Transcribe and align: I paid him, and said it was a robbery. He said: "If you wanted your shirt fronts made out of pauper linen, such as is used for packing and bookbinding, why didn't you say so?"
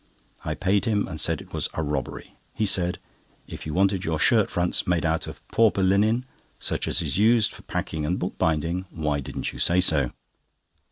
I 0.43 0.55
paid 0.55 0.85
him, 0.85 1.07
and 1.07 1.19
said 1.21 1.41
it 1.41 1.53
was 1.53 1.69
a 1.75 1.83
robbery. 1.83 2.33
He 2.55 2.65
said: 2.65 2.97
"If 3.45 3.67
you 3.67 3.75
wanted 3.75 4.03
your 4.03 4.17
shirt 4.17 4.49
fronts 4.49 4.87
made 4.87 5.05
out 5.05 5.27
of 5.27 5.47
pauper 5.49 5.83
linen, 5.83 6.25
such 6.57 6.87
as 6.87 7.03
is 7.03 7.19
used 7.19 7.53
for 7.53 7.61
packing 7.61 8.03
and 8.03 8.17
bookbinding, 8.17 8.87
why 8.89 9.19
didn't 9.19 9.53
you 9.53 9.59
say 9.59 9.79
so?" 9.79 10.09